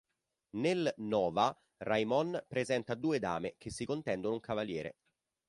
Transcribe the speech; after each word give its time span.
Nel 0.55 0.91
"nova", 0.97 1.55
Raimon 1.77 2.43
presenta 2.47 2.95
due 2.95 3.19
dame 3.19 3.53
che 3.59 3.69
si 3.69 3.85
contendono 3.85 4.33
un 4.33 4.39
cavaliere. 4.39 4.95